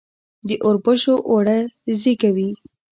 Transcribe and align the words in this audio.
د 0.47 0.49
اوربشو 0.65 1.13
اوړه 1.29 1.57
زیږه 2.01 2.29
وي. 2.35 2.49